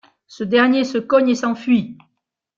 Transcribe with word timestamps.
Ce 0.25 0.43
dernier 0.43 0.83
se 0.83 0.97
cogne 0.97 1.29
et 1.29 1.35
s'enfuit. 1.35 1.95